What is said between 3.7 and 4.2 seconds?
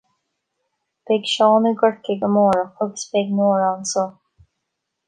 anseo